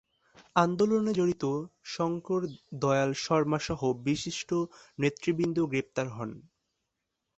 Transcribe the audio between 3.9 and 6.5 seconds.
বিশিষ্ট নেতৃবৃন্দ গ্রেফতার হন।